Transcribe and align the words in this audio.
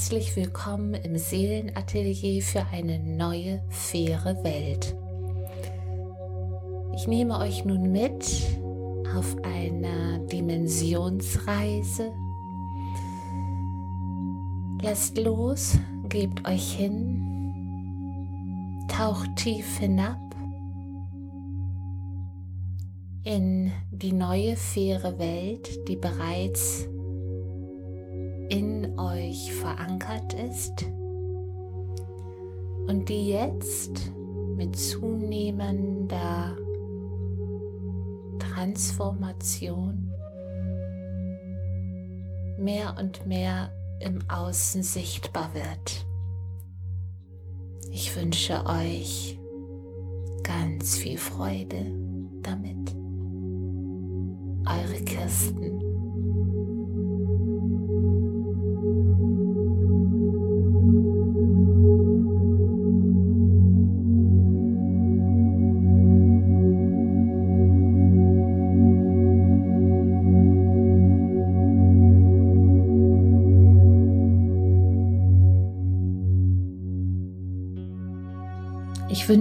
herzlich 0.00 0.34
willkommen 0.34 0.94
im 0.94 1.18
Seelenatelier 1.18 2.40
für 2.40 2.64
eine 2.72 2.98
neue, 2.98 3.62
faire 3.68 4.42
Welt. 4.42 4.96
Ich 6.96 7.06
nehme 7.06 7.38
euch 7.38 7.66
nun 7.66 7.92
mit 7.92 8.24
auf 9.14 9.36
eine 9.42 10.26
Dimensionsreise. 10.32 12.12
Lasst 14.80 15.18
los, 15.18 15.76
gebt 16.08 16.48
euch 16.48 16.72
hin, 16.72 17.22
taucht 18.88 19.36
tief 19.36 19.80
hinab 19.80 20.18
in 23.24 23.70
die 23.90 24.14
neue 24.14 24.56
faire 24.56 25.18
Welt, 25.18 25.86
die 25.88 25.96
bereits 25.96 26.88
in 28.50 28.98
euch 28.98 29.52
verankert 29.54 30.34
ist 30.34 30.84
und 32.88 33.08
die 33.08 33.30
jetzt 33.30 34.12
mit 34.56 34.76
zunehmender 34.76 36.56
Transformation 38.38 40.12
mehr 42.58 42.96
und 42.98 43.26
mehr 43.26 43.72
im 44.00 44.18
Außen 44.28 44.82
sichtbar 44.82 45.50
wird. 45.54 46.06
Ich 47.92 48.14
wünsche 48.16 48.66
euch 48.66 49.38
ganz 50.42 50.96
viel 50.96 51.18
Freude 51.18 51.86
damit. 52.42 52.94
Eure 54.66 55.04
Kirsten. 55.04 55.89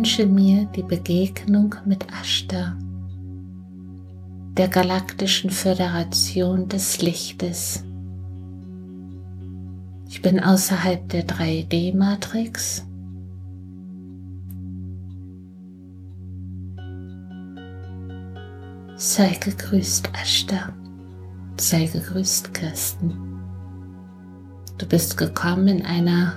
Wünsche 0.10 0.26
mir 0.26 0.66
die 0.76 0.82
Begegnung 0.82 1.76
mit 1.86 2.04
Ashta, 2.20 2.76
der 4.58 4.68
galaktischen 4.68 5.52
Föderation 5.52 6.68
des 6.68 7.00
Lichtes. 7.04 7.84
Ich 10.10 10.24
bin 10.24 10.40
außerhalb 10.40 11.08
der 11.10 11.28
3D-Matrix. 11.28 12.88
Sei 18.96 19.38
gegrüßt, 19.40 20.10
Ashta. 20.20 20.74
Sei 21.58 21.86
gegrüßt, 21.86 22.52
Kirsten. 22.56 23.14
Du 24.80 24.88
bist 24.88 25.18
gekommen 25.18 25.68
in 25.68 25.86
einer 25.86 26.34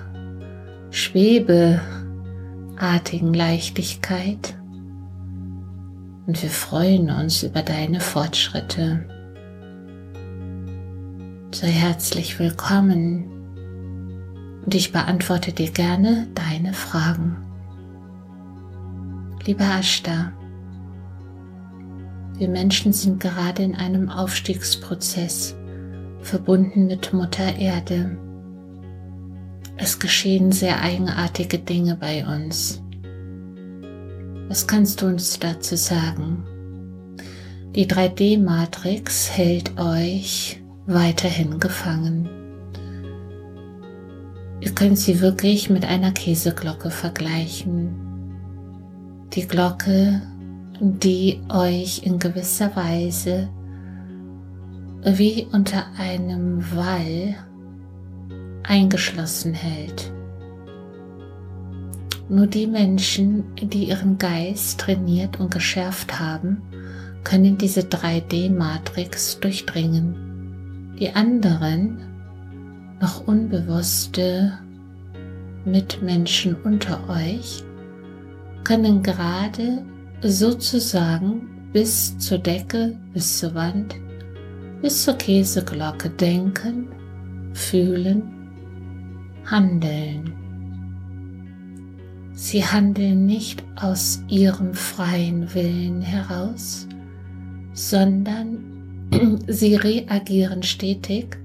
Schwebe 0.90 1.80
artigen 2.76 3.34
Leichtigkeit 3.34 4.54
und 6.26 6.42
wir 6.42 6.50
freuen 6.50 7.10
uns 7.10 7.42
über 7.42 7.62
deine 7.62 8.00
Fortschritte. 8.00 9.06
Sei 11.52 11.68
herzlich 11.68 12.38
willkommen 12.38 13.24
und 14.64 14.74
ich 14.74 14.92
beantworte 14.92 15.52
dir 15.52 15.70
gerne 15.70 16.28
deine 16.34 16.72
Fragen. 16.72 17.36
Lieber 19.44 19.64
Ashta, 19.64 20.32
wir 22.38 22.48
Menschen 22.48 22.92
sind 22.92 23.20
gerade 23.20 23.62
in 23.62 23.74
einem 23.74 24.08
Aufstiegsprozess, 24.08 25.56
verbunden 26.20 26.86
mit 26.86 27.12
Mutter 27.12 27.56
Erde. 27.56 28.16
Es 29.84 29.98
geschehen 29.98 30.52
sehr 30.52 30.80
eigenartige 30.80 31.58
Dinge 31.58 31.96
bei 31.96 32.24
uns. 32.24 32.80
Was 34.46 34.64
kannst 34.68 35.02
du 35.02 35.06
uns 35.06 35.40
dazu 35.40 35.74
sagen? 35.76 36.44
Die 37.74 37.88
3D-Matrix 37.88 39.32
hält 39.32 39.76
euch 39.80 40.62
weiterhin 40.86 41.58
gefangen. 41.58 42.28
Ihr 44.60 44.70
könnt 44.70 44.98
sie 44.98 45.20
wirklich 45.20 45.68
mit 45.68 45.84
einer 45.84 46.12
Käseglocke 46.12 46.92
vergleichen. 46.92 47.96
Die 49.32 49.48
Glocke, 49.48 50.22
die 50.80 51.40
euch 51.48 52.04
in 52.04 52.20
gewisser 52.20 52.76
Weise 52.76 53.48
wie 55.04 55.48
unter 55.50 55.86
einem 55.98 56.62
Wall 56.72 57.34
eingeschlossen 58.64 59.54
hält. 59.54 60.12
Nur 62.28 62.46
die 62.46 62.66
Menschen, 62.66 63.44
die 63.56 63.84
ihren 63.84 64.16
Geist 64.16 64.80
trainiert 64.80 65.38
und 65.38 65.50
geschärft 65.50 66.18
haben, 66.18 66.62
können 67.24 67.58
diese 67.58 67.80
3D-Matrix 67.80 69.40
durchdringen. 69.40 70.94
Die 70.98 71.10
anderen, 71.10 71.98
noch 73.00 73.26
unbewusste 73.26 74.58
Mitmenschen 75.64 76.56
unter 76.64 77.00
euch, 77.08 77.62
können 78.64 79.02
gerade 79.02 79.84
sozusagen 80.22 81.70
bis 81.72 82.16
zur 82.18 82.38
Decke, 82.38 82.96
bis 83.12 83.38
zur 83.38 83.54
Wand, 83.54 83.96
bis 84.80 85.04
zur 85.04 85.14
Käseglocke 85.14 86.10
denken, 86.10 86.88
fühlen 87.52 88.41
handeln. 89.44 90.34
Sie 92.34 92.64
handeln 92.64 93.26
nicht 93.26 93.62
aus 93.76 94.22
ihrem 94.28 94.74
freien 94.74 95.54
Willen 95.54 96.00
heraus, 96.00 96.86
sondern 97.72 98.58
sie 99.46 99.76
reagieren 99.76 100.62
stetig 100.62 101.38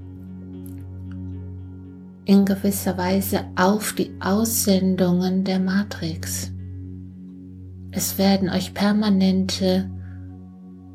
in 2.26 2.46
gewisser 2.46 2.98
Weise 2.98 3.46
auf 3.56 3.94
die 3.94 4.12
Aussendungen 4.20 5.44
der 5.44 5.60
Matrix. 5.60 6.52
Es 7.92 8.18
werden 8.18 8.50
euch 8.50 8.74
permanente 8.74 9.90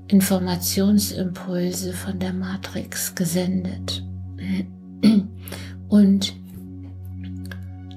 Informationsimpulse 0.08 1.94
von 1.94 2.18
der 2.18 2.34
Matrix 2.34 3.14
gesendet. 3.14 4.04
Und 5.88 6.34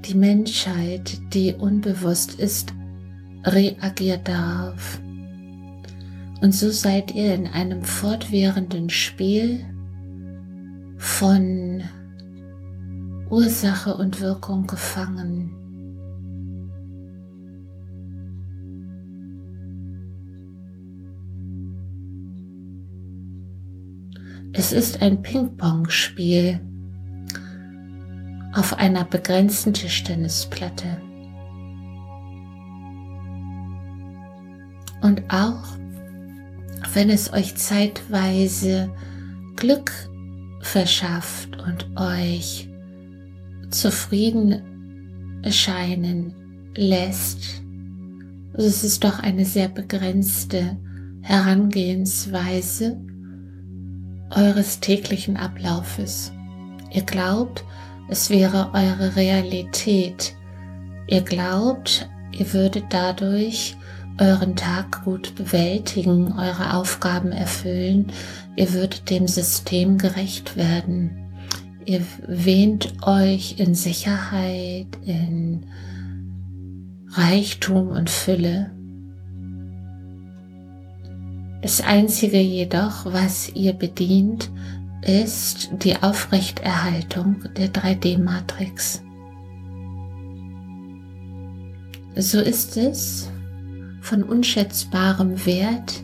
die 0.07 0.15
Menschheit, 0.15 1.19
die 1.33 1.53
unbewusst 1.53 2.39
ist, 2.39 2.73
reagiert 3.43 4.27
darauf. 4.27 4.99
Und 6.41 6.53
so 6.53 6.69
seid 6.69 7.15
ihr 7.15 7.33
in 7.33 7.47
einem 7.47 7.81
fortwährenden 7.81 8.89
Spiel 8.89 9.65
von 10.97 11.83
Ursache 13.29 13.95
und 13.95 14.21
Wirkung 14.21 14.67
gefangen. 14.67 15.51
Es 24.53 24.71
ist 24.71 25.01
ein 25.01 25.21
Ping-Pong-Spiel 25.21 26.61
auf 28.55 28.77
einer 28.77 29.03
begrenzten 29.03 29.73
Tischtennisplatte. 29.73 31.01
Und 35.01 35.21
auch 35.29 35.77
wenn 36.93 37.09
es 37.09 37.31
euch 37.33 37.55
zeitweise 37.55 38.89
Glück 39.57 39.91
verschafft 40.61 41.61
und 41.67 41.87
euch 41.97 42.69
zufrieden 43.69 45.41
erscheinen 45.43 46.33
lässt, 46.75 47.61
es 48.53 48.85
ist 48.85 49.03
doch 49.03 49.19
eine 49.19 49.43
sehr 49.43 49.67
begrenzte 49.67 50.77
Herangehensweise 51.21 52.97
eures 54.29 54.79
täglichen 54.79 55.35
Ablaufes. 55.35 56.31
Ihr 56.91 57.03
glaubt, 57.03 57.65
es 58.07 58.29
wäre 58.29 58.71
eure 58.73 59.15
Realität. 59.15 60.35
Ihr 61.07 61.21
glaubt, 61.21 62.09
ihr 62.31 62.53
würdet 62.53 62.85
dadurch 62.89 63.75
euren 64.19 64.55
Tag 64.55 65.03
gut 65.03 65.35
bewältigen, 65.35 66.33
eure 66.33 66.75
Aufgaben 66.75 67.31
erfüllen, 67.31 68.07
ihr 68.55 68.73
würdet 68.73 69.09
dem 69.09 69.27
System 69.27 69.97
gerecht 69.97 70.55
werden. 70.55 71.11
Ihr 71.85 72.01
wähnt 72.25 72.93
euch 73.05 73.59
in 73.59 73.75
Sicherheit, 73.75 74.87
in 75.05 75.65
Reichtum 77.11 77.89
und 77.89 78.09
Fülle. 78.09 78.71
Das 81.61 81.81
Einzige 81.81 82.39
jedoch, 82.39 83.05
was 83.05 83.49
ihr 83.53 83.73
bedient, 83.73 84.49
ist 85.05 85.69
die 85.83 85.95
Aufrechterhaltung 86.01 87.43
der 87.55 87.67
3D-Matrix. 87.67 89.03
So 92.15 92.39
ist 92.39 92.75
es 92.77 93.29
von 94.01 94.23
unschätzbarem 94.23 95.45
Wert, 95.45 96.03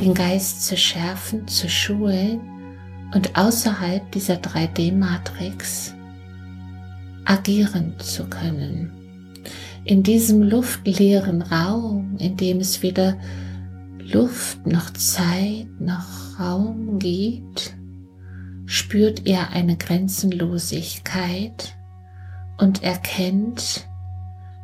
den 0.00 0.14
Geist 0.14 0.66
zu 0.66 0.76
schärfen, 0.76 1.48
zu 1.48 1.68
schulen 1.68 2.40
und 3.14 3.36
außerhalb 3.36 4.10
dieser 4.12 4.34
3D-Matrix 4.34 5.94
agieren 7.24 7.94
zu 7.98 8.24
können. 8.24 8.92
In 9.84 10.02
diesem 10.04 10.42
luftleeren 10.42 11.42
Raum, 11.42 12.16
in 12.18 12.36
dem 12.36 12.60
es 12.60 12.82
weder 12.82 13.16
Luft 13.98 14.64
noch 14.66 14.92
Zeit 14.92 15.66
noch 15.80 16.38
Raum 16.38 16.98
gibt, 16.98 17.74
spürt 18.72 19.26
ihr 19.26 19.50
eine 19.50 19.76
Grenzenlosigkeit 19.76 21.76
und 22.56 22.82
erkennt, 22.82 23.86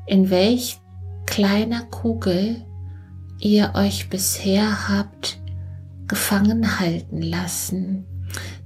in 0.06 0.30
welch 0.30 0.80
kleiner 1.26 1.82
Kugel 1.82 2.64
ihr 3.38 3.72
euch 3.74 4.08
bisher 4.08 4.88
habt 4.88 5.38
gefangen 6.06 6.80
halten 6.80 7.20
lassen. 7.20 8.06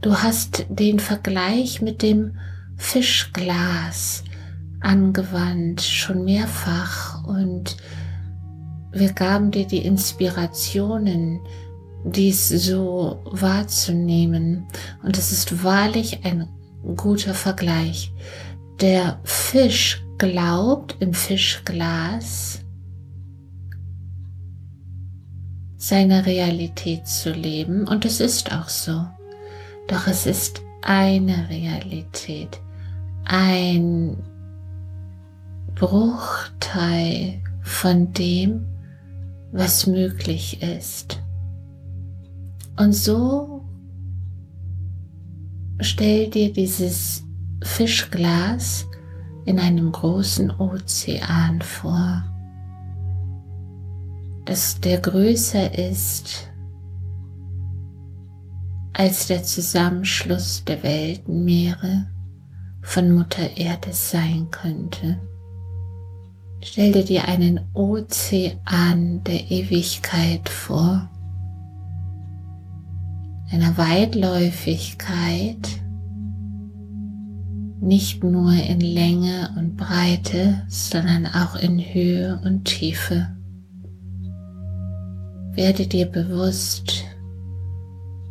Du 0.00 0.14
hast 0.14 0.64
den 0.68 1.00
Vergleich 1.00 1.82
mit 1.82 2.02
dem 2.02 2.38
Fischglas 2.76 4.22
angewandt, 4.78 5.82
schon 5.82 6.24
mehrfach, 6.24 7.24
und 7.24 7.78
wir 8.92 9.12
gaben 9.12 9.50
dir 9.50 9.66
die 9.66 9.84
Inspirationen, 9.84 11.40
dies 12.04 12.48
so 12.48 13.20
wahrzunehmen. 13.24 14.66
Und 15.02 15.18
es 15.18 15.32
ist 15.32 15.64
wahrlich 15.64 16.24
ein 16.24 16.48
guter 16.96 17.34
Vergleich. 17.34 18.12
Der 18.80 19.20
Fisch 19.24 20.04
glaubt 20.18 20.96
im 21.00 21.14
Fischglas 21.14 22.60
seine 25.76 26.26
Realität 26.26 27.06
zu 27.06 27.30
leben 27.32 27.88
und 27.88 28.04
es 28.04 28.20
ist 28.20 28.52
auch 28.52 28.68
so. 28.68 29.04
Doch 29.88 30.06
es 30.06 30.26
ist 30.26 30.62
eine 30.82 31.48
Realität, 31.48 32.60
ein 33.24 34.16
Bruchteil 35.74 37.42
von 37.62 38.12
dem, 38.12 38.66
was 39.52 39.86
möglich 39.86 40.62
ist. 40.62 41.21
Und 42.76 42.94
so 42.94 43.64
stell 45.80 46.30
dir 46.30 46.52
dieses 46.52 47.24
Fischglas 47.62 48.86
in 49.44 49.58
einem 49.58 49.92
großen 49.92 50.50
Ozean 50.50 51.60
vor, 51.60 52.24
dass 54.44 54.80
der 54.80 55.00
größer 55.00 55.78
ist 55.78 56.48
als 58.94 59.26
der 59.26 59.42
Zusammenschluss 59.42 60.64
der 60.64 60.82
Weltenmeere 60.82 62.06
von 62.82 63.12
Mutter 63.12 63.56
Erde 63.56 63.92
sein 63.92 64.48
könnte. 64.50 65.18
Stell 66.62 67.04
dir 67.04 67.26
einen 67.26 67.60
Ozean 67.72 69.24
der 69.24 69.50
Ewigkeit 69.50 70.48
vor, 70.48 71.10
einer 73.52 73.76
Weitläufigkeit, 73.76 75.68
nicht 77.82 78.24
nur 78.24 78.50
in 78.52 78.80
Länge 78.80 79.54
und 79.58 79.76
Breite, 79.76 80.62
sondern 80.68 81.26
auch 81.26 81.56
in 81.56 81.78
Höhe 81.78 82.40
und 82.44 82.64
Tiefe. 82.64 83.36
Werde 85.52 85.86
dir 85.86 86.06
bewusst, 86.06 87.04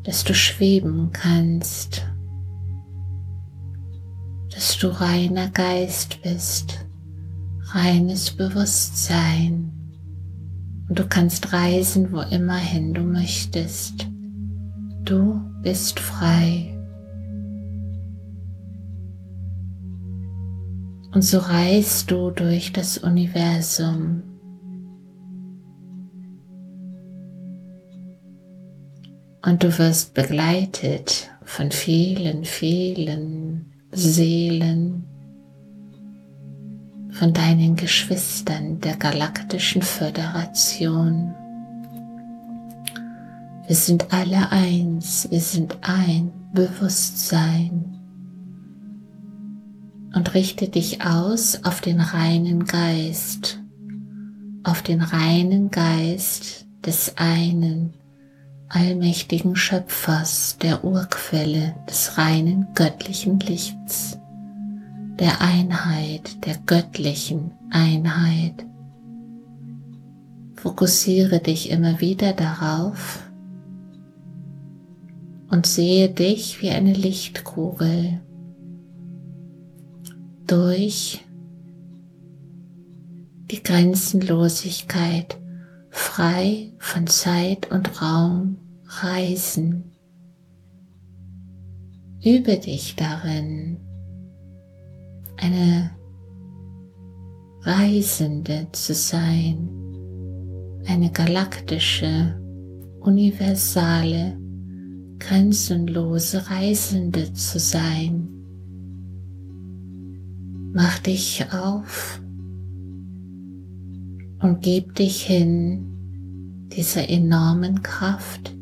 dass 0.03 0.23
du 0.23 0.33
schweben 0.33 1.11
kannst, 1.11 2.03
dass 4.51 4.79
du 4.79 4.87
reiner 4.87 5.49
Geist 5.49 6.23
bist, 6.23 6.83
reines 7.73 8.31
Bewusstsein 8.31 9.71
und 10.89 10.97
du 10.97 11.07
kannst 11.07 11.53
reisen, 11.53 12.11
wo 12.11 12.21
immerhin 12.21 12.95
du 12.95 13.01
möchtest. 13.01 14.00
Du 15.11 15.41
bist 15.61 15.99
frei. 15.99 16.73
Und 21.13 21.21
so 21.21 21.39
reist 21.39 22.09
du 22.09 22.31
durch 22.31 22.71
das 22.71 22.97
Universum. 22.97 24.23
Und 29.45 29.61
du 29.61 29.77
wirst 29.77 30.13
begleitet 30.13 31.29
von 31.43 31.71
vielen, 31.71 32.45
vielen 32.45 33.65
Seelen, 33.91 35.03
von 37.11 37.33
deinen 37.33 37.75
Geschwistern 37.75 38.79
der 38.79 38.95
galaktischen 38.95 39.81
Föderation. 39.81 41.35
Wir 43.71 43.77
sind 43.77 44.11
alle 44.11 44.51
eins, 44.51 45.29
wir 45.31 45.39
sind 45.39 45.77
ein 45.79 46.33
Bewusstsein 46.53 48.01
und 50.13 50.33
richte 50.33 50.67
dich 50.67 51.05
aus 51.05 51.63
auf 51.63 51.79
den 51.79 52.01
reinen 52.01 52.65
Geist, 52.65 53.61
auf 54.65 54.81
den 54.81 54.99
reinen 54.99 55.71
Geist 55.71 56.65
des 56.85 57.13
einen 57.15 57.93
allmächtigen 58.67 59.55
Schöpfers, 59.55 60.57
der 60.61 60.83
Urquelle 60.83 61.73
des 61.89 62.17
reinen 62.17 62.67
göttlichen 62.75 63.39
Lichts, 63.39 64.19
der 65.17 65.39
Einheit, 65.39 66.45
der 66.45 66.57
göttlichen 66.65 67.51
Einheit. 67.69 68.65
Fokussiere 70.57 71.39
dich 71.39 71.69
immer 71.69 72.01
wieder 72.01 72.33
darauf 72.33 73.30
und 75.51 75.65
sehe 75.65 76.09
dich 76.09 76.61
wie 76.61 76.69
eine 76.69 76.93
Lichtkugel 76.93 78.21
durch 80.47 81.23
die 83.51 83.61
Grenzenlosigkeit 83.61 85.37
frei 85.89 86.71
von 86.79 87.05
Zeit 87.07 87.69
und 87.69 88.01
Raum 88.01 88.57
reisen. 88.85 89.91
Übe 92.23 92.57
dich 92.57 92.95
darin, 92.95 93.77
eine 95.37 95.91
Reisende 97.63 98.67
zu 98.71 98.93
sein, 98.93 99.69
eine 100.87 101.11
galaktische, 101.11 102.39
universale, 103.01 104.37
grenzenlose 105.21 106.49
Reisende 106.49 107.31
zu 107.33 107.59
sein. 107.59 108.27
Mach 110.73 110.99
dich 110.99 111.45
auf 111.53 112.21
und 114.39 114.61
gib 114.61 114.95
dich 114.95 115.23
hin 115.23 115.85
dieser 116.75 117.09
enormen 117.09 117.83
Kraft, 117.83 118.53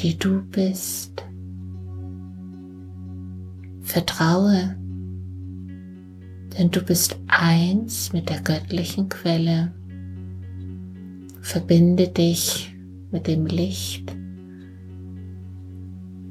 die 0.00 0.18
du 0.18 0.42
bist. 0.42 1.24
Vertraue, 3.80 4.76
denn 6.58 6.70
du 6.70 6.82
bist 6.82 7.16
eins 7.28 8.12
mit 8.12 8.28
der 8.28 8.42
göttlichen 8.42 9.08
Quelle. 9.08 9.72
Verbinde 11.40 12.08
dich 12.08 12.74
mit 13.10 13.26
dem 13.26 13.46
Licht 13.46 14.17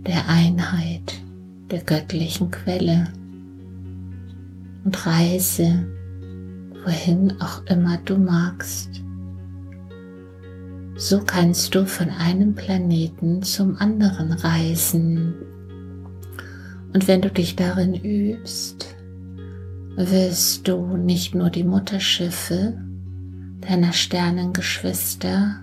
der 0.07 0.27
Einheit 0.29 1.21
der 1.69 1.81
göttlichen 1.81 2.49
Quelle 2.49 3.07
und 4.85 5.05
reise, 5.05 5.85
wohin 6.85 7.33
auch 7.41 7.65
immer 7.65 7.97
du 8.05 8.17
magst. 8.17 9.03
So 10.95 11.19
kannst 11.19 11.75
du 11.75 11.85
von 11.85 12.09
einem 12.09 12.55
Planeten 12.55 13.43
zum 13.43 13.75
anderen 13.77 14.31
reisen. 14.31 15.35
Und 16.93 17.07
wenn 17.07 17.21
du 17.21 17.29
dich 17.29 17.55
darin 17.55 17.93
übst, 17.93 18.95
wirst 19.97 20.67
du 20.67 20.95
nicht 20.95 21.35
nur 21.35 21.49
die 21.49 21.63
Mutterschiffe 21.63 22.81
deiner 23.61 23.93
Sternengeschwister 23.93 25.59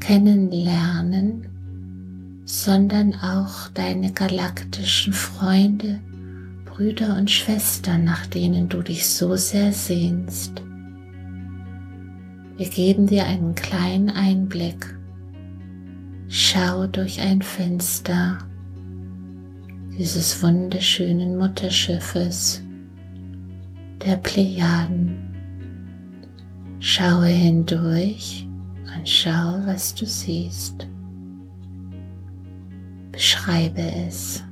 kennenlernen, 0.00 1.49
sondern 2.50 3.14
auch 3.14 3.68
deine 3.74 4.12
galaktischen 4.12 5.12
Freunde, 5.12 6.00
Brüder 6.64 7.16
und 7.16 7.30
Schwestern, 7.30 8.02
nach 8.02 8.26
denen 8.26 8.68
du 8.68 8.82
dich 8.82 9.06
so 9.06 9.36
sehr 9.36 9.72
sehnst. 9.72 10.60
Wir 12.56 12.68
geben 12.68 13.06
dir 13.06 13.24
einen 13.24 13.54
kleinen 13.54 14.10
Einblick. 14.10 14.98
Schau 16.28 16.88
durch 16.88 17.20
ein 17.20 17.40
Fenster 17.40 18.38
dieses 19.96 20.42
wunderschönen 20.42 21.38
Mutterschiffes 21.38 22.62
der 24.04 24.16
Plejaden. 24.16 25.36
Schaue 26.80 27.26
hindurch 27.26 28.48
und 28.96 29.08
schau, 29.08 29.60
was 29.66 29.94
du 29.94 30.04
siehst. 30.04 30.89
Beschreibe 33.20 33.82
es. 33.82 34.42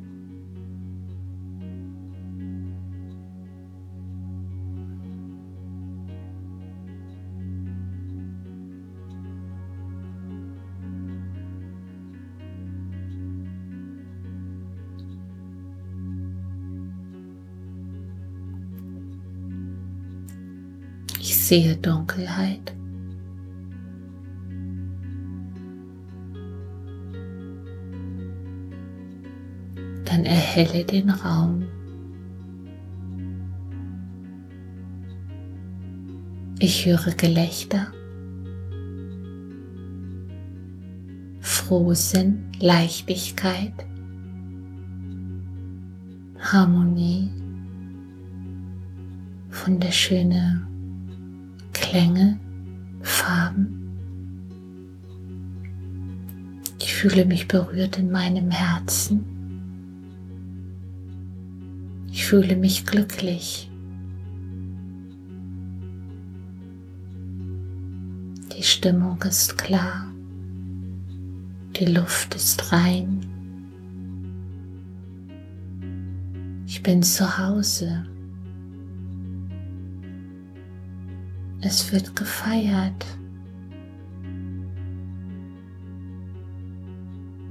Ich 21.18 21.34
sehe 21.38 21.74
Dunkelheit. 21.78 22.77
Dann 30.18 30.26
erhelle 30.26 30.84
den 30.84 31.10
Raum. 31.10 31.62
Ich 36.58 36.86
höre 36.86 37.12
Gelächter, 37.12 37.86
Frohsinn, 41.38 42.50
Leichtigkeit, 42.58 43.72
Harmonie, 46.40 47.30
wunderschöne 49.64 50.66
Klänge, 51.72 52.40
Farben. 53.02 53.88
Ich 56.80 56.92
fühle 56.92 57.24
mich 57.24 57.46
berührt 57.46 58.00
in 58.00 58.10
meinem 58.10 58.50
Herzen. 58.50 59.37
Ich 62.18 62.26
fühle 62.26 62.56
mich 62.56 62.84
glücklich. 62.84 63.70
Die 68.56 68.62
Stimmung 68.64 69.22
ist 69.22 69.56
klar. 69.56 70.10
Die 71.78 71.84
Luft 71.84 72.34
ist 72.34 72.72
rein. 72.72 73.20
Ich 76.66 76.82
bin 76.82 77.04
zu 77.04 77.38
Hause. 77.38 78.04
Es 81.60 81.92
wird 81.92 82.16
gefeiert, 82.16 83.06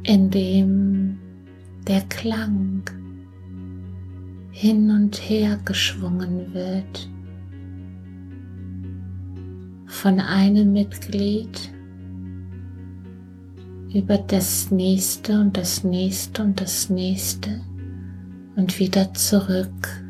indem 0.04 1.20
der 1.88 2.02
Klang 2.10 2.84
hin 4.60 4.90
und 4.90 5.16
her 5.18 5.60
geschwungen 5.66 6.52
wird. 6.52 7.08
Von 9.86 10.20
einem 10.20 10.74
Mitglied 10.74 11.72
über 13.94 14.18
das 14.18 14.72
nächste 14.72 15.40
und 15.40 15.56
das 15.56 15.84
nächste 15.84 16.42
und 16.42 16.60
das 16.60 16.90
nächste 16.90 17.62
und 18.56 18.80
wieder 18.80 19.14
zurück. 19.14 20.04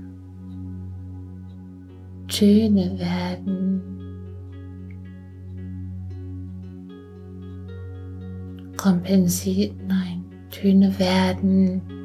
Töne 2.30 2.98
werden. 2.98 3.82
Kompensiert, 8.78 9.76
nein, 9.90 10.24
Töne 10.52 10.98
werden 10.98 11.97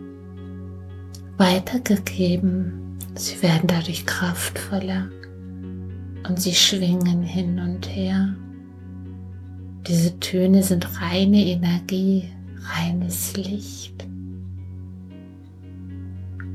weitergegeben. 1.43 2.99
Sie 3.17 3.43
werden 3.43 3.67
dadurch 3.67 4.07
kraftvoller 4.07 5.11
und 6.29 6.41
sie 6.41 6.55
schwingen 6.55 7.23
hin 7.23 7.59
und 7.59 7.89
her. 7.89 8.35
Diese 9.89 10.19
Töne 10.21 10.63
sind 10.63 11.01
reine 11.01 11.45
Energie, 11.45 12.29
reines 12.61 13.37
Licht. 13.37 14.07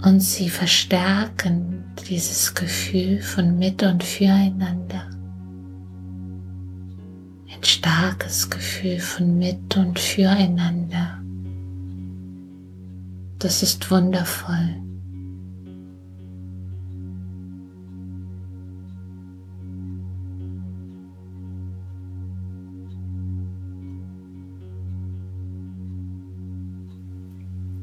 Und 0.04 0.22
sie 0.22 0.50
verstärken 0.50 1.84
dieses 2.10 2.56
Gefühl 2.56 3.22
von 3.22 3.60
Mit- 3.60 3.84
und 3.84 4.02
Füreinander. 4.02 5.10
Ein 7.54 7.64
starkes 7.64 8.50
Gefühl 8.50 9.00
von 9.00 9.38
Mit- 9.38 9.76
und 9.76 10.00
Füreinander. 10.00 11.17
Das 13.40 13.62
ist 13.62 13.92
wundervoll. 13.92 14.82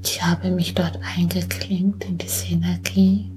Ich 0.03 0.23
habe 0.23 0.51
mich 0.51 0.75
dort 0.75 0.99
eingeklinkt 1.17 2.05
in 2.05 2.19
diese 2.19 2.47
Energie 2.47 3.31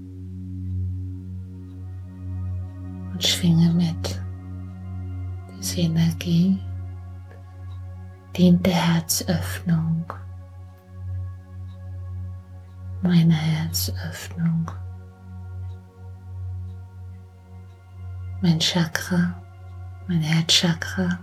und 3.14 3.24
schwinge 3.24 3.74
mit. 3.74 4.22
Diese 5.60 5.82
Energie 5.82 6.58
dient 8.36 8.66
der 8.66 8.74
Herzöffnung, 8.74 10.06
meiner 13.08 13.36
Herzöffnung, 13.36 14.70
mein 18.42 18.60
Chakra, 18.60 19.42
mein 20.08 20.20
Herzchakra. 20.20 21.20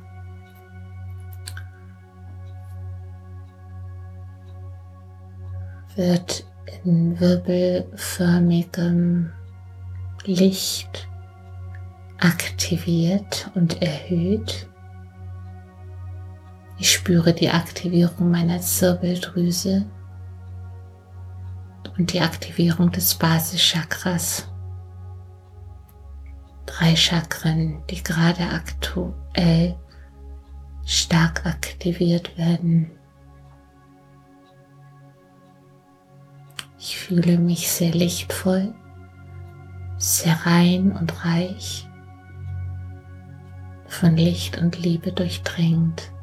wird 5.97 6.45
in 6.85 7.21
wirbelförmigem 7.21 9.31
Licht 10.25 11.09
aktiviert 12.19 13.49
und 13.55 13.81
erhöht. 13.81 14.69
Ich 16.79 16.91
spüre 16.91 17.33
die 17.33 17.51
Aktivierung 17.51 18.33
meiner 18.33 18.61
Zirbeldrüse 18.61 19.87
und 21.97 22.13
die 22.13 22.21
Aktivierung 22.21 22.91
des 22.91 23.15
Basischakras. 23.15 24.49
Drei 26.67 26.97
Chakren, 26.97 27.83
die 27.89 28.03
gerade 28.03 28.49
aktuell 28.51 29.77
stark 30.85 31.47
aktiviert 31.47 32.37
werden. 32.37 32.91
Ich 36.79 36.99
fühle 36.99 37.39
mich 37.39 37.71
sehr 37.71 37.93
lichtvoll, 37.93 38.75
sehr 39.99 40.37
rein 40.45 40.93
und 40.93 41.25
reich, 41.25 41.89
von 43.87 44.17
Licht 44.17 44.59
und 44.59 44.79
Liebe 44.79 45.13
durchdrängt. 45.13 46.14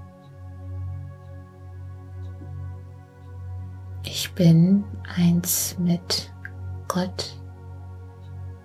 Ich 4.31 4.35
bin 4.35 4.85
eins 5.17 5.75
mit 5.77 6.31
Gott, 6.88 7.38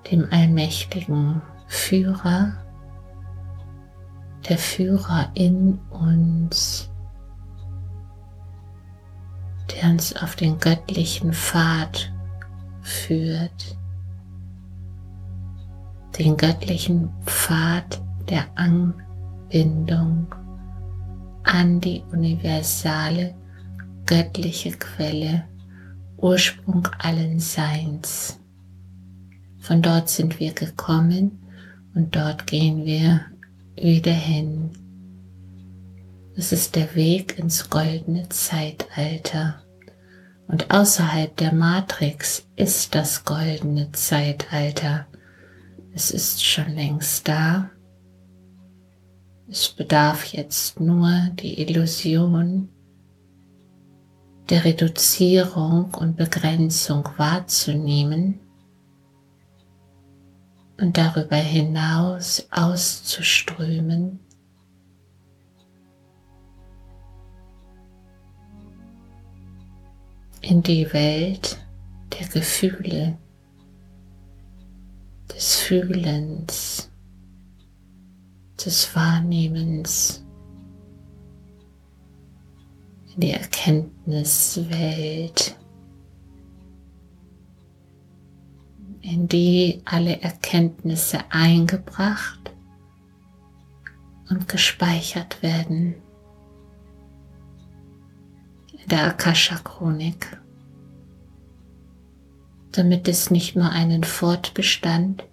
dem 0.09 0.25
allmächtigen 0.31 1.43
Führer, 1.67 2.53
der 4.49 4.59
Führer 4.59 5.29
in 5.35 5.81
uns 5.91 6.89
der 9.73 9.91
uns 9.91 10.15
auf 10.15 10.37
den 10.37 10.61
göttlichen 10.61 11.33
Pfad 11.33 12.13
führt. 12.81 13.77
Den 16.17 16.37
göttlichen 16.37 17.13
Pfad 17.25 18.01
der 18.31 18.45
Anbindung 18.55 20.33
an 21.43 21.81
die 21.81 22.05
universale 22.13 23.35
göttliche 24.07 24.71
Quelle, 24.71 25.45
Ursprung 26.17 26.89
allen 26.99 27.41
Seins. 27.41 28.39
Von 29.59 29.83
dort 29.83 30.09
sind 30.09 30.41
wir 30.41 30.53
gekommen 30.53 31.39
und 31.95 32.15
dort 32.15 32.47
gehen 32.47 32.85
wir 32.85 33.27
wieder 33.75 34.13
hin. 34.13 34.71
Es 36.35 36.53
ist 36.53 36.77
der 36.77 36.95
Weg 36.95 37.39
ins 37.39 37.69
goldene 37.69 38.29
Zeitalter. 38.29 39.63
Und 40.49 40.71
außerhalb 40.71 41.37
der 41.37 41.53
Matrix 41.53 42.47
ist 42.57 42.95
das 42.95 43.25
goldene 43.25 43.91
Zeitalter. 43.93 45.07
Es 45.93 46.11
ist 46.11 46.45
schon 46.45 46.75
längst 46.75 47.27
da. 47.27 47.71
Es 49.49 49.69
bedarf 49.69 50.25
jetzt 50.27 50.79
nur 50.81 51.31
die 51.35 51.61
Illusion 51.61 52.69
der 54.49 54.65
Reduzierung 54.65 55.95
und 55.95 56.17
Begrenzung 56.17 57.09
wahrzunehmen 57.17 58.41
und 60.81 60.97
darüber 60.97 61.37
hinaus 61.37 62.47
auszuströmen. 62.51 64.21
in 70.49 70.63
die 70.63 70.93
Welt 70.93 71.59
der 72.13 72.29
Gefühle, 72.29 73.19
des 75.35 75.57
Fühlens, 75.57 76.89
des 78.65 78.95
Wahrnehmens, 78.95 80.25
in 83.17 83.21
die 83.21 83.33
Erkenntniswelt. 83.33 85.57
in 89.07 89.29
die 89.29 89.83
alle 89.85 90.21
Erkenntnisse 90.21 91.21
eingebracht 91.31 92.51
und 94.29 94.49
gespeichert 94.49 95.43
werden. 95.43 95.95
In 98.73 98.89
der 98.89 99.05
Akasha-Chronik, 99.05 100.37
damit 102.73 103.07
es 103.07 103.31
nicht 103.31 103.55
nur 103.55 103.71
einen 103.71 104.03
Fortbestand, 104.03 105.25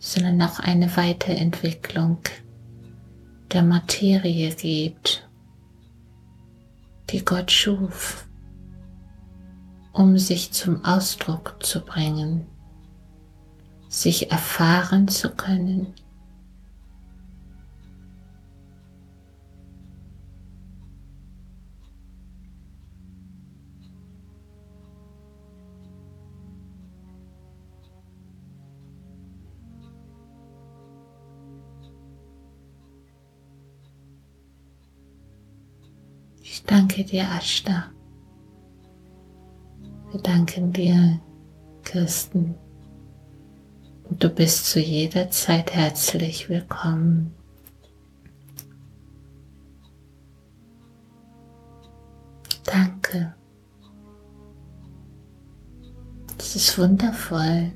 sondern 0.00 0.42
auch 0.42 0.58
eine 0.58 0.96
Weiterentwicklung 0.96 2.18
der 3.52 3.62
Materie 3.62 4.52
gibt, 4.56 5.29
die 7.12 7.24
Gott 7.24 7.50
schuf, 7.50 8.26
um 9.92 10.18
sich 10.18 10.52
zum 10.52 10.84
Ausdruck 10.84 11.56
zu 11.60 11.80
bringen 11.80 12.46
sich 13.90 14.30
erfahren 14.30 15.08
zu 15.08 15.30
können. 15.30 15.94
Danke 36.70 37.04
dir, 37.04 37.24
Ashta. 37.24 37.90
Wir 40.12 40.20
danken 40.20 40.72
dir, 40.72 41.20
Kirsten. 41.82 42.54
Und 44.08 44.22
du 44.22 44.28
bist 44.28 44.66
zu 44.66 44.80
jeder 44.80 45.30
Zeit 45.30 45.72
herzlich 45.72 46.48
willkommen. 46.48 47.34
Danke. 52.64 53.34
Es 56.38 56.54
ist 56.54 56.78
wundervoll, 56.78 57.72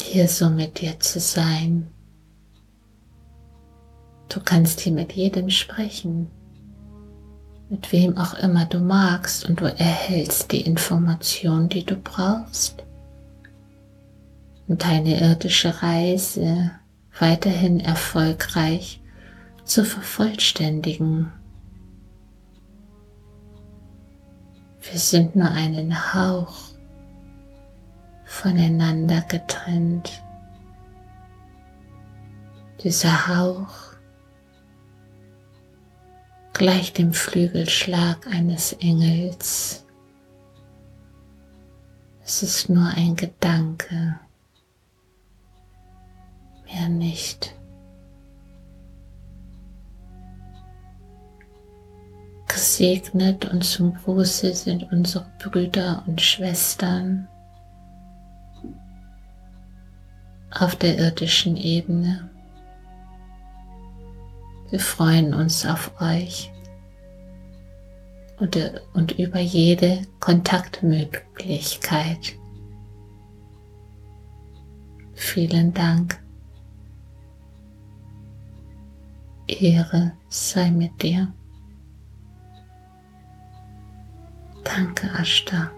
hier 0.00 0.28
so 0.28 0.48
mit 0.48 0.80
dir 0.80 0.98
zu 1.00 1.18
sein. 1.18 1.88
Du 4.28 4.40
kannst 4.40 4.80
hier 4.80 4.92
mit 4.92 5.12
jedem 5.12 5.50
sprechen, 5.50 6.30
mit 7.72 7.90
wem 7.90 8.18
auch 8.18 8.34
immer 8.34 8.66
du 8.66 8.80
magst 8.80 9.48
und 9.48 9.62
du 9.62 9.64
erhältst 9.64 10.52
die 10.52 10.60
Information, 10.60 11.70
die 11.70 11.86
du 11.86 11.96
brauchst 11.96 12.84
und 14.68 14.84
deine 14.84 15.18
irdische 15.18 15.82
Reise 15.82 16.70
weiterhin 17.18 17.80
erfolgreich 17.80 19.00
zu 19.64 19.86
vervollständigen. 19.86 21.32
Wir 24.82 24.98
sind 24.98 25.34
nur 25.34 25.50
einen 25.50 26.12
Hauch 26.12 26.74
voneinander 28.26 29.22
getrennt. 29.22 30.22
Dieser 32.84 33.28
Hauch 33.28 33.91
gleicht 36.62 36.98
dem 36.98 37.12
Flügelschlag 37.12 38.24
eines 38.28 38.72
Engels. 38.74 39.84
Es 42.24 42.44
ist 42.44 42.68
nur 42.68 42.86
ein 42.86 43.16
Gedanke 43.16 44.20
mehr 46.64 46.88
nicht. 46.88 47.52
Gesegnet 52.46 53.44
und 53.46 53.64
zum 53.64 53.94
Gruße 53.94 54.54
sind 54.54 54.84
unsere 54.92 55.26
Brüder 55.40 56.04
und 56.06 56.20
Schwestern 56.20 57.26
auf 60.52 60.76
der 60.76 60.96
irdischen 60.96 61.56
Ebene. 61.56 62.30
Wir 64.70 64.78
freuen 64.78 65.34
uns 65.34 65.66
auf 65.66 66.00
euch 66.00 66.51
und, 68.42 68.56
über 69.18 69.38
jede 69.38 70.02
Kontaktmöglichkeit. 70.18 72.34
Vielen 75.14 75.72
Dank. 75.72 76.20
Ehre 79.46 80.12
sei 80.28 80.72
mit 80.72 81.00
dir. 81.02 81.32
Danke, 84.64 85.08
Ashta. 85.14 85.70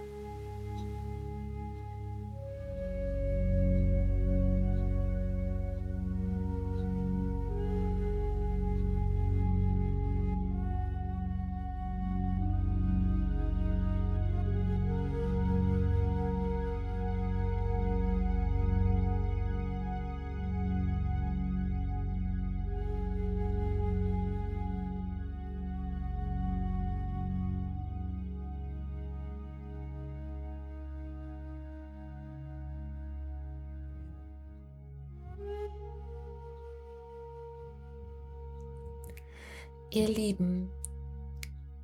Ihr 39.95 40.09
Lieben, 40.09 40.73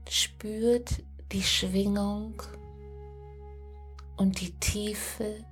spürt 0.08 1.04
die 1.30 1.44
Schwingung 1.44 2.42
und 4.16 4.40
die 4.40 4.50
Tiefe 4.58 5.44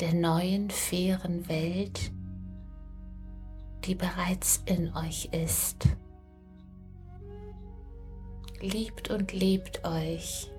der 0.00 0.12
neuen 0.12 0.68
fairen 0.68 1.48
Welt, 1.48 2.12
die 3.86 3.94
bereits 3.94 4.62
in 4.66 4.94
euch 4.94 5.30
ist. 5.32 5.88
Liebt 8.60 9.08
und 9.08 9.32
lebt 9.32 9.82
euch 9.86 10.52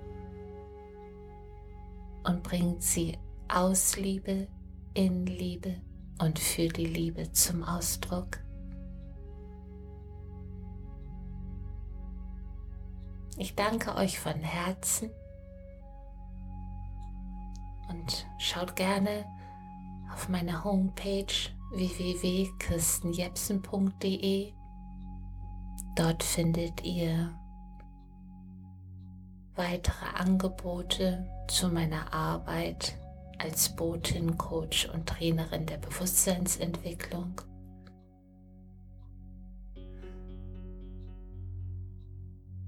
und 2.24 2.42
bringt 2.42 2.82
sie 2.82 3.16
aus 3.46 3.96
Liebe, 3.96 4.48
in 4.92 5.24
Liebe 5.24 5.76
und 6.20 6.40
für 6.40 6.66
die 6.66 6.86
Liebe 6.86 7.30
zum 7.30 7.62
Ausdruck. 7.62 8.40
Ich 13.38 13.54
danke 13.54 13.94
euch 13.94 14.18
von 14.18 14.34
Herzen 14.34 15.10
und 17.88 18.26
schaut 18.38 18.74
gerne 18.74 19.24
auf 20.12 20.28
meine 20.28 20.64
Homepage 20.64 21.32
www.kirstenjepsen.de. 21.70 24.52
Dort 25.94 26.24
findet 26.24 26.82
ihr 26.82 27.32
weitere 29.54 30.06
Angebote 30.16 31.24
zu 31.46 31.68
meiner 31.68 32.12
Arbeit 32.12 32.98
als 33.38 33.76
Botin, 33.76 34.36
Coach 34.36 34.88
und 34.88 35.08
Trainerin 35.08 35.66
der 35.66 35.78
Bewusstseinsentwicklung. 35.78 37.40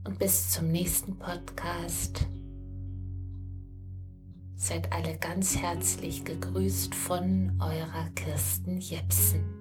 Und 0.04 0.18
bis 0.18 0.50
zum 0.50 0.68
nächsten 0.68 1.16
Podcast. 1.16 2.26
Seid 4.56 4.92
alle 4.92 5.16
ganz 5.18 5.56
herzlich 5.56 6.24
gegrüßt 6.24 6.94
von 6.94 7.58
eurer 7.60 8.08
Kirsten 8.14 8.78
Jepsen. 8.78 9.59